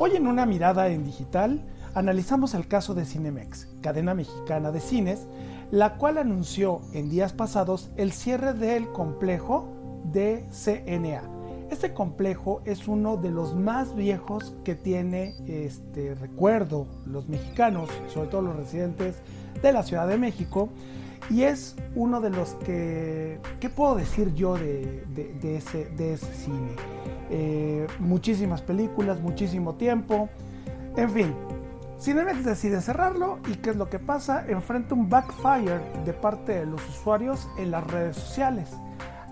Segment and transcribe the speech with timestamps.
[0.00, 1.60] Hoy en una mirada en digital
[1.92, 5.26] analizamos el caso de Cinemex, cadena mexicana de cines,
[5.72, 9.68] la cual anunció en días pasados el cierre del complejo
[10.04, 11.22] de CNA.
[11.72, 18.28] Este complejo es uno de los más viejos que tiene este recuerdo los mexicanos, sobre
[18.28, 19.16] todo los residentes
[19.60, 20.68] de la Ciudad de México,
[21.28, 25.02] y es uno de los que, ¿qué puedo decir yo de,
[25.42, 26.70] ese, de ese, cine?
[27.30, 27.67] Eh,
[27.98, 30.28] muchísimas películas, muchísimo tiempo,
[30.96, 31.34] en fin.
[32.00, 34.44] Cinemex decide cerrarlo y ¿qué es lo que pasa?
[34.46, 38.70] Enfrenta un backfire de parte de los usuarios en las redes sociales,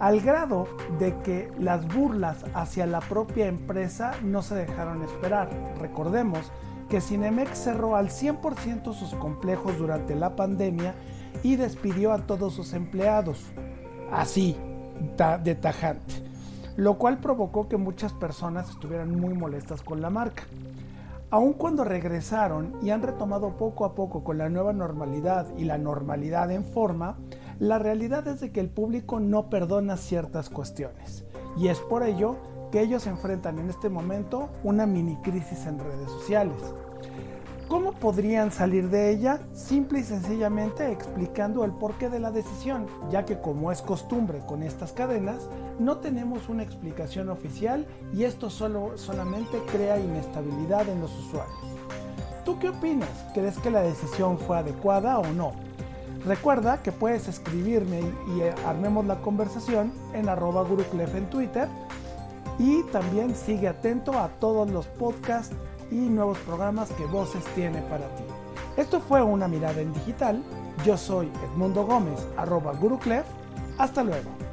[0.00, 0.66] al grado
[0.98, 5.48] de que las burlas hacia la propia empresa no se dejaron esperar.
[5.80, 6.50] Recordemos
[6.88, 10.94] que Cinemex cerró al 100% sus complejos durante la pandemia
[11.42, 13.44] y despidió a todos sus empleados.
[14.12, 14.56] Así,
[15.42, 16.25] de tajante.
[16.76, 20.44] Lo cual provocó que muchas personas estuvieran muy molestas con la marca.
[21.30, 25.78] Aun cuando regresaron y han retomado poco a poco con la nueva normalidad y la
[25.78, 27.16] normalidad en forma,
[27.58, 31.24] la realidad es de que el público no perdona ciertas cuestiones.
[31.56, 32.36] Y es por ello
[32.70, 36.74] que ellos enfrentan en este momento una mini crisis en redes sociales.
[37.68, 39.40] ¿Cómo podrían salir de ella?
[39.52, 44.62] Simple y sencillamente explicando el porqué de la decisión, ya que como es costumbre con
[44.62, 45.48] estas cadenas,
[45.80, 51.58] no tenemos una explicación oficial y esto solo, solamente crea inestabilidad en los usuarios.
[52.44, 53.10] ¿Tú qué opinas?
[53.34, 55.50] ¿Crees que la decisión fue adecuada o no?
[56.24, 61.68] Recuerda que puedes escribirme y, eh, armemos la conversación en arroba guruclef en Twitter
[62.60, 65.54] y también sigue atento a todos los podcasts
[65.90, 68.24] y nuevos programas que Voces tiene para ti.
[68.76, 70.42] Esto fue una mirada en digital.
[70.84, 73.24] Yo soy Edmundo Gómez, arroba Guruclef.
[73.78, 74.45] Hasta luego.